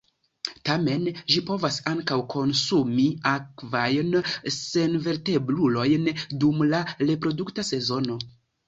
Tamen 0.69 1.03
ĝi 1.33 1.43
povas 1.49 1.77
ankaŭ 1.91 2.17
konsumi 2.35 3.07
akvajn 3.35 4.19
senvertebrulojn 4.57 6.13
dum 6.45 6.69
la 6.75 6.83
reprodukta 7.09 7.73
sezono. 7.75 8.23